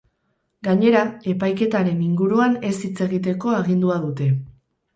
Gainera, 0.67 1.03
epaiketaren 1.33 2.01
inguruan 2.07 2.57
ez 2.73 2.73
hitz 2.89 2.93
egiteko 3.09 3.55
agindua 3.61 4.03
dute. 4.11 4.35